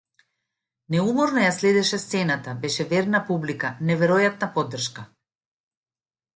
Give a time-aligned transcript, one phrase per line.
[0.95, 5.09] Неуморно ја следеше сцената, беше верна публика, неверојатна поддршка.